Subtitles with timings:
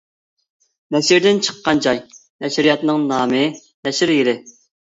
[0.95, 2.01] نەشردىن چىققان جاي:
[2.47, 3.45] نەشرىياتنىڭ نامى،
[3.89, 4.39] نەشر يىلى.